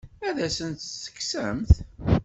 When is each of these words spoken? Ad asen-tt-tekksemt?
Ad 0.27 0.37
asen-tt-tekksemt? 0.47 1.71